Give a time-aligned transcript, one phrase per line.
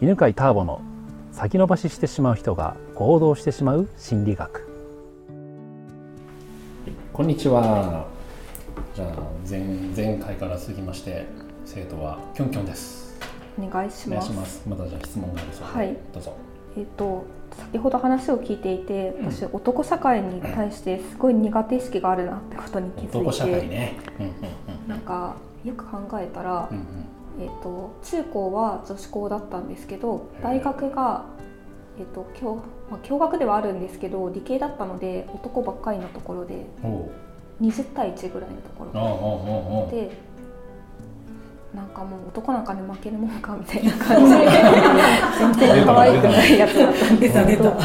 [0.00, 0.80] 犬飼ターボの
[1.32, 4.68] 先延ばししてしまう人が行動してしまう心理学。
[7.12, 8.06] こんにちは。
[8.94, 9.08] じゃあ
[9.48, 9.58] 前
[9.96, 11.26] 前回から続きまして
[11.64, 13.18] 生徒はきょんきょんです。
[13.58, 14.28] お願いしお願います。
[14.28, 14.62] します。
[14.68, 15.96] まだじゃあ質問があるそうで、はい。
[16.14, 16.36] どうぞ。
[16.76, 17.24] えっ、と
[17.72, 23.96] 先ほど話を聞いていて、私男社会に対してすごい苦手意識があるなってことに気づいて、男社会ね。
[24.20, 24.88] うんうんうん。
[24.90, 25.34] なんか
[25.64, 26.86] よく考えたらう、ん
[27.38, 31.24] えっ、と中高は女子校だったんですけど、大学が
[31.98, 32.56] えっ、と共
[32.90, 37.10] まあ共学ではあるんですけど理系だったので男ばっかりのところでうんおう。
[37.60, 40.16] 20対1ぐらいのところで
[41.74, 44.48] なんかもう男なんかに負けるもんかみたいな感じで。
[45.38, 47.76] 全然可愛くないやつだったんですけど。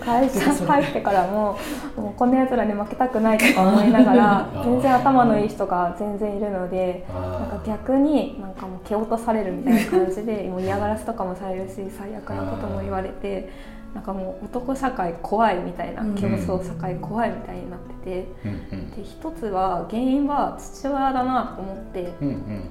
[0.00, 1.56] 会社入ってからも
[1.96, 13.48] もうこのやつらに負けたくないとか思いながら全然頭のいい人が全然いるのでなんか逆になんかもう蹴落とされるみたいな感じで もう嫌がらせとかもされるし最悪なことも言われて
[13.94, 18.26] なんかもう男社会怖いみたいな競争社会怖いみたいになってて。
[18.44, 18.90] うんうん。
[18.90, 22.12] で一つは原因は父親だなと思って。
[22.20, 22.70] うんうん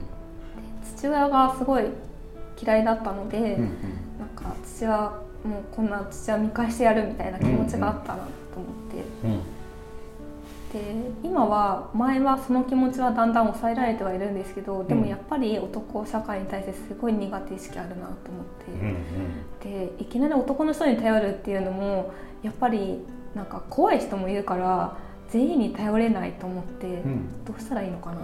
[0.96, 1.86] 父親がすごい
[2.62, 3.60] 嫌いだったので、うんうん。
[4.20, 4.98] なんか父親
[5.44, 9.56] もうこんな父親見返してやるみたいな気持ちがあったなと思って、うん。
[10.74, 18.16] で今は前はその気持ちはだんだん抑えられてはいるんですけどでもやっぱり男社会に対してすごい苦手意識あるなと思っ
[18.66, 18.72] て。
[18.72, 19.06] うんうん。
[19.62, 22.12] でいきなり男の人に頼るっていうのも
[22.44, 23.00] やっぱり
[23.34, 24.98] なんか怖い人もいるから
[25.30, 27.44] 全員に頼れないと思って、ん。
[27.46, 28.20] どうしたらいいのかなっ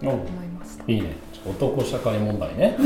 [0.00, 0.84] て思いました。
[0.86, 1.16] いいね。
[1.46, 2.76] 男社会問題ね。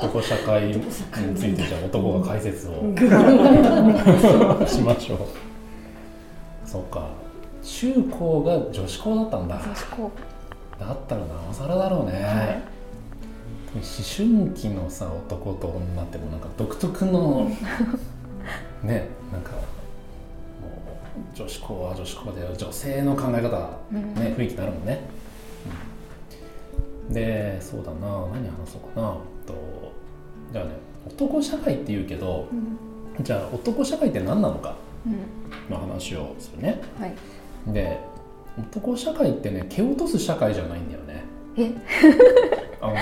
[0.00, 1.00] 男社会につ
[1.46, 2.72] いてじゃあ男が解説を。
[4.66, 5.18] しましょう。
[6.64, 7.08] そうか。
[7.62, 9.56] 中高が女子校だったんだ。
[9.56, 10.10] 女子校。
[10.78, 12.62] だったらなおさらだろうね、はい。
[13.74, 17.50] 思春期のさ男と女ってもうなんか独特の
[18.82, 19.50] ねなんか
[21.34, 24.14] 女子校は女子校で女性の考え方、うん。
[24.14, 25.00] ね雰囲気になるもんね、
[27.08, 27.14] うん。
[27.14, 27.98] でそうだな。
[28.32, 29.16] 何話そうかな。
[29.46, 29.54] と
[30.52, 30.70] じゃあね
[31.06, 33.24] 男社会って言うけどうん。
[33.24, 35.70] じゃあ男社会って何なのかうん。
[35.70, 36.80] の話をするね。
[36.98, 37.14] はい。
[37.72, 37.98] で
[38.58, 41.24] 男社会ってね蹴落とす社会じゃないんだよね。
[41.56, 41.72] え？
[42.80, 42.94] あの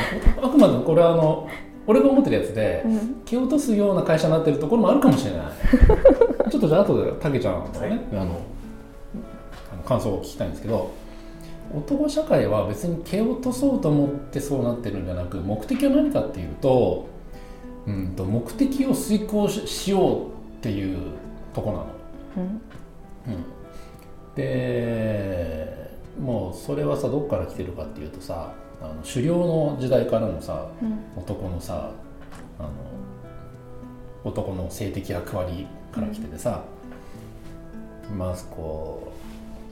[0.47, 1.48] あくまでこれはあの
[1.87, 3.22] 俺が思ってるやつで、うん。
[3.25, 5.47] 蹴落とすような会社になってるところもあるかもしれない。
[5.47, 6.16] ち
[6.56, 8.22] ょっとじゃあ後でたけちゃんとね、あの
[9.72, 10.92] あの感想を聞きたいんですけど
[11.74, 17.08] 男社会は別に蹴落とそうと思ってそうなってるんじゃなく目的は何かっていうと,、
[17.86, 20.30] うん、と目的を遂行ししようっ
[20.62, 20.98] ていう
[21.52, 21.86] とこなの。
[22.36, 22.42] うん。
[23.34, 23.44] うん、
[24.36, 25.90] で
[26.20, 30.98] もうそれはさどっから来てるかっていうとさあの狩猟の時代からのさうん。
[31.16, 31.90] 男のさ
[32.58, 32.70] あの
[34.24, 36.62] 男の性的役割から来ててさ、
[38.16, 39.12] まあこ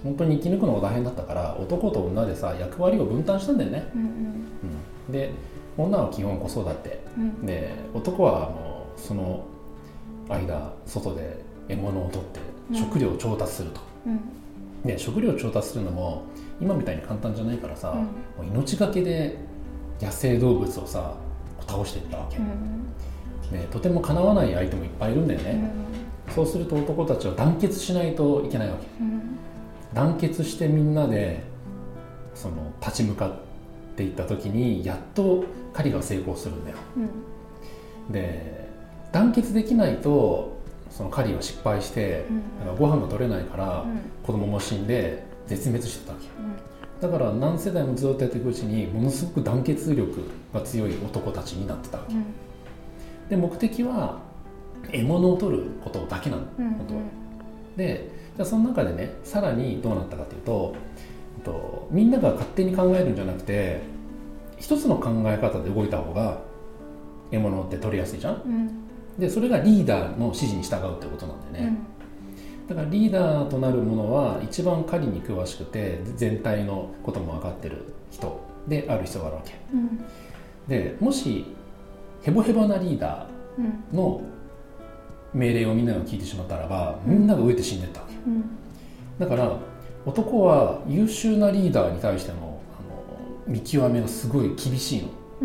[0.02, 5.30] う本当に生き抜くのが大変だったから男と女でさ役割を分担したんだよね、うんうん、で
[5.76, 7.00] 女は基本子育て。
[7.16, 7.46] うん。
[7.46, 9.44] で男はあのその
[10.28, 12.40] 間外で獲物を取って
[12.70, 12.76] うん。
[12.76, 14.20] 食料を調達すると、うん。
[14.84, 16.24] で食料を調達するのも
[16.60, 17.98] 今みたいに簡単じゃないからさ、うん。
[18.02, 18.08] も
[18.42, 19.38] う命がけで
[20.00, 21.14] 野生動物をさ
[21.66, 22.84] 倒していったわけ、うん。
[23.52, 25.70] でとてもかなわない相手もいっぱいいるんだようね、ん
[26.34, 28.86] そうすると男たちは団結しないといけないわけ。
[29.00, 29.38] うん。
[29.92, 31.44] 団結してみんなで
[32.34, 33.32] その立ち向かっ
[33.96, 36.76] ていった時にやっと狩りが成功するんだよ。
[38.08, 38.12] うん。
[38.12, 38.68] で
[39.12, 40.58] 団結できないと
[40.90, 42.26] その狩りは失敗して、
[42.68, 42.76] うん。
[42.76, 44.00] ご飯が取れないから、うん。
[44.24, 46.26] 子供も死んで絶滅してたわけ。
[47.00, 52.14] だから何世代もずっとやっていくうちにものすごく団結力が強い男たちになってたわけ。
[52.14, 52.24] うん。
[53.28, 54.18] で目的は
[54.92, 57.00] 獲物を取ることだけなのうん本当は。
[57.76, 60.74] でじゃあその中でねさらにどうなったかというと
[61.44, 63.80] とみんなが勝手に考えるんじゃなくて
[64.58, 66.40] 一つの考え方で動いた方が
[67.31, 68.42] 獲物って取りやすいじゃん。
[68.44, 68.70] うん。
[69.19, 71.76] でそれがリーダーの指示に従うってことなんだよね、
[72.69, 79.54] だからリーダーとなる者は一番狩りに詳しくて全体のことも分かってる人である必要があるわけ。
[79.72, 80.04] うん。
[80.66, 81.44] でもし
[82.22, 83.26] ヘボヘボなリーダ
[83.58, 83.84] うん。
[83.92, 84.22] ーの
[85.34, 88.00] 命令をみんなが聞いてしまったらばみんなが飢えて死んでった。
[88.00, 88.44] わけうん。
[89.19, 89.58] だから
[90.06, 95.08] 男は優秀なリーダーに対してのあの見極めがすごい厳しいの。
[95.42, 95.44] う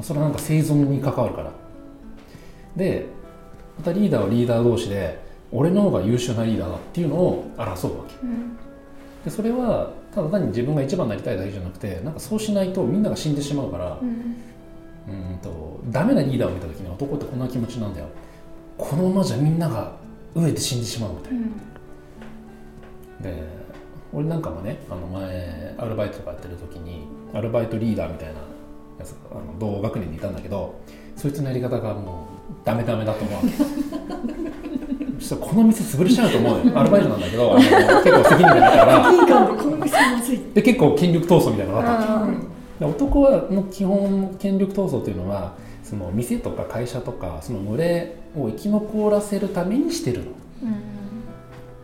[0.00, 0.02] ん。
[0.02, 1.52] それはなんか生存に関わるから。
[2.76, 3.06] で
[3.78, 5.20] またリーダーはリーダー同士で
[5.52, 8.14] 俺の方が優秀なリーダーだっていうのを争うわけ。
[8.22, 8.56] うん。
[9.24, 14.36] でそれはただ単に自分が一番になりたいだけじゃなくてなんかそうしないとみんなが死んでしまうから、うん。
[15.08, 18.08] うんとダメなリーダーを見た時に男ってこんな気持ちなんだよ
[18.78, 19.92] このままじゃみんなが
[20.34, 21.40] 飢えて死んでしまうみたいな、
[23.20, 23.42] で
[24.12, 28.34] 俺なんかもねあの前アルバイトとかやってる時にアルバイトリーダーみたいな
[28.98, 30.80] やつあの同学年にいたんだけど
[31.16, 33.48] そいつのやり方がもうダメダメだと思うわけ。
[35.18, 36.78] そしたらこの店潰れちゃうと思うよ。
[36.78, 39.12] アルバイトなんだけどあの結構責任がだから。
[40.54, 42.40] で結構権力闘争みたいなのがあったうん。
[42.78, 45.54] で男はの基本権力闘争というのは
[45.88, 50.30] その店とか会社とかその群れを生き残らせるためにしてるの。
[50.64, 50.98] うん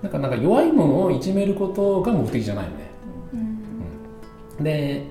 [0.02, 2.90] だからなんか弱いものをいじめることが目的じゃないのね。
[4.58, 4.64] うん。
[4.64, 5.06] で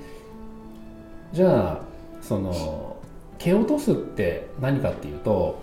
[1.31, 1.81] じゃあ
[2.21, 2.97] その
[3.39, 5.59] 蹴落とすって何かっていうと,、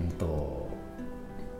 [0.00, 0.68] うん、と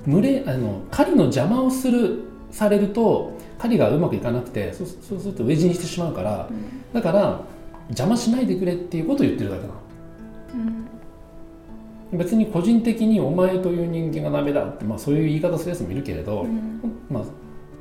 [0.06, 2.22] 群れあの狩りの邪魔をする
[2.52, 6.48] されると狩りがうまくいかなくてそうそうすると飢え死にしてしまうから
[6.92, 7.40] だから
[7.88, 9.74] 邪魔しないでくれっていうことを言ってるだけなの。
[10.54, 10.99] うん
[12.12, 16.80] 別に個人的にお前という人間がダメだって、まあ、そういう言い方するやつもいるけれど、うん。
[17.08, 17.24] まあ、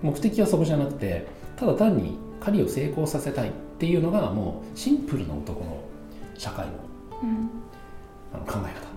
[0.01, 5.83] 目的はそこじゃなくてただ単に狩りを成功させたいっていうのがもうシンプルな男の
[6.37, 6.71] 社会の
[7.23, 7.49] うん。
[8.33, 8.89] あの考え方。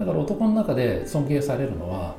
[0.00, 2.14] だから男の中で尊敬されるのは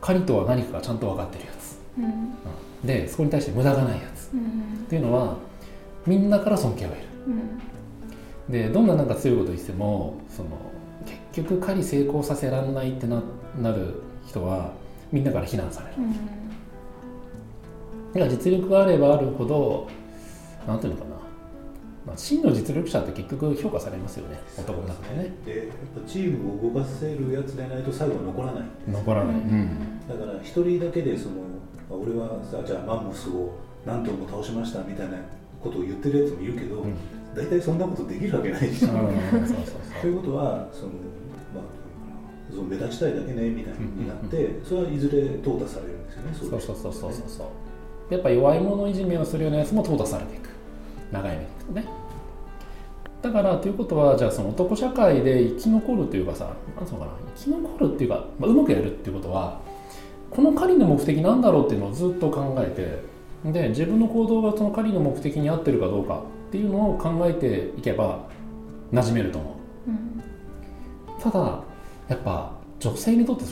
[0.00, 1.78] 狩りとは何かがちゃんと分かってるやつ。
[1.98, 2.86] うん。
[2.86, 4.30] でそこに対して無駄がないやつ。
[4.34, 4.84] うん。
[4.84, 5.36] っていうのは
[6.06, 7.04] みんなから尊敬を得る。
[8.48, 8.52] うん。
[8.52, 10.50] でどんななんか強いこと言ってもその
[11.32, 13.22] 結局狩り成功させられないってな
[13.60, 14.72] なる人は
[15.12, 15.94] みんなから非難される。
[15.98, 16.12] うん。
[18.12, 19.88] だから実力があればあるほど
[20.66, 21.16] なんていうのかな、
[22.06, 25.32] まあ、真の実力者って結局評価されますよね男の中でね。
[25.44, 25.66] でやっ
[26.02, 28.64] ぱチームを動かせるやつでないと最後は残らない。
[28.88, 30.08] 残らない、うん。
[30.08, 31.36] だから一人だけでその
[31.90, 33.54] あ俺はさじゃあマンモスを
[33.86, 35.18] 何頭も倒しましたみたいな
[35.62, 36.94] ことを言ってるやつもいるけど、うん
[37.34, 40.92] 大体そんなことできるわけないし、ということはその、
[41.54, 41.62] まあ、
[42.50, 47.12] その目立ちたいだけねみたいになって、それはいずれ淘汰されるんですよねそうそうそうそうそう。
[47.28, 50.50] そうやっぱ弱い者いじめをするようなやつも淘汰されていく。
[51.12, 51.84] 長い目でいくとね。
[53.22, 57.12] だからということはじゃあその男社会で生き残るというかさなんつうのかな。
[57.36, 59.60] 生き残るっていうか、まあ、うまくやるっていうことは
[60.30, 62.70] この狩りの目的なんだろうっていうのをずっと考え
[63.44, 68.26] てで自分の行動がその狩りの目的に合ってるかどうかっていうのを考えていけば
[68.92, 69.56] 馴染めると思
[69.86, 69.90] う。
[69.90, 71.22] うん。
[71.22, 71.62] ただ
[72.08, 73.44] やっぱ女性にとって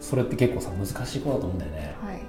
[0.00, 1.96] それって結構さ難しいことだと思うんだよね。
[2.00, 2.22] はい。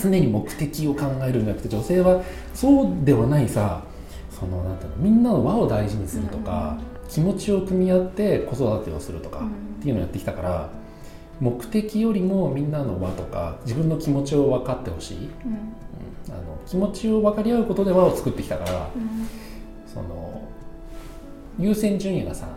[0.00, 2.22] 常に目的を考えるんじゃなくて女性は
[2.54, 3.82] そうではないさ
[4.30, 6.78] そのなんていうのみんなの輪を大事にするとか、
[7.08, 9.46] 気持ちを組み合って子育てをするとか、うん。
[9.48, 9.50] っ
[9.82, 10.70] ていうのをやってきたから
[11.40, 15.74] 目的よりもみんなの輪とか自分の気持ちを分かってほしい、うん
[16.66, 19.28] 気持ちを分かり合うことで輪を作ってきたからうん。
[19.86, 20.42] その
[21.58, 22.48] 優先順位がさ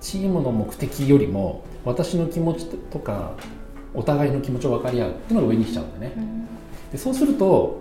[0.00, 3.32] チームの目的よりも私の気持ちとか
[3.94, 6.14] お互いの気持ちを分かり合うっていうのが上に来ちゃうんだよね。
[6.16, 6.46] うん。
[6.92, 7.80] でそうすると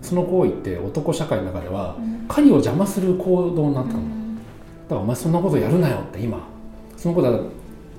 [0.00, 2.26] その行為って男社会の中ではうん。
[2.28, 4.38] 狩りを邪魔する行動になったの、だうん。
[4.88, 6.38] からお前そんなことやるなよって今。
[6.96, 7.50] そのこと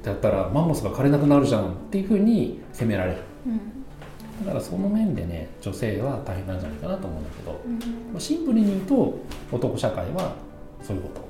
[0.10, 3.18] やったらマンモスが枯れなくなるじゃんっていうふうに責められる。
[3.48, 3.62] うん
[4.39, 7.74] だからその面でね女性は大変なんじゃないかなと思うんだけど、うん。
[8.13, 9.18] まあシンプルに言うと
[9.51, 10.33] 男社会は
[10.81, 11.30] そういうこと。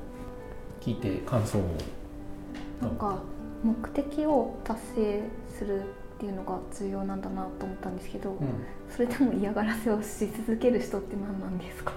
[0.81, 1.63] 聞いて感想を。
[2.81, 3.19] なんか
[3.63, 5.21] 目的を達成
[5.57, 5.83] するっ
[6.19, 8.37] ていうのが重要なんだなと思ったんですけど、うん。
[8.89, 11.91] それでも嫌がらせをし続ける人って何なんですか？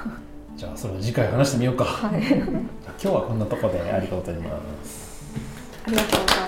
[0.56, 2.20] じゃあそれは次回話してみようか、はい。
[2.36, 2.60] 今
[2.98, 4.50] 日はこんなところでありがとうございま
[4.84, 5.24] す。
[5.86, 6.47] ありがとうございます